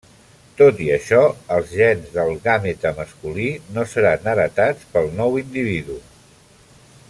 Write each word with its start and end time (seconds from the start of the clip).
Tot 0.59 0.79
i 0.85 0.87
això, 0.93 1.19
els 1.57 1.73
gens 1.81 2.07
del 2.15 2.33
gàmeta 2.47 2.93
masculí 3.01 3.47
no 3.77 3.85
seran 3.93 4.27
heretats 4.33 4.89
pel 4.97 5.15
nou 5.21 5.39
individu. 5.45 6.03